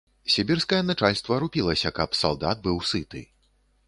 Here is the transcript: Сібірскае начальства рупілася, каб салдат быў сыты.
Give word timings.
Сібірскае 0.35 0.77
начальства 0.91 1.37
рупілася, 1.43 1.91
каб 1.99 2.17
салдат 2.21 2.65
быў 2.65 2.81
сыты. 2.93 3.23